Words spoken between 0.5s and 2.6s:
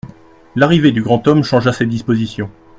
L'arrivée du grand homme changea ses dispositions.